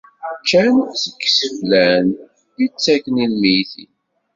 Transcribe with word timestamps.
Ččan 0.41 0.75
seg 1.01 1.15
yiseflan 1.21 2.07
i 2.63 2.65
ttaken 2.73 3.15
i 3.23 3.25
lmeyytin. 3.33 3.91